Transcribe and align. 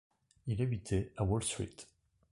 Il 0.47 0.63
habitait 0.63 1.13
à 1.15 1.23
Wall 1.23 1.43
Street. 1.43 1.69